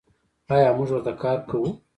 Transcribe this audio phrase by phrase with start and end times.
[0.55, 1.69] آیا موږ ورته کار کوو؟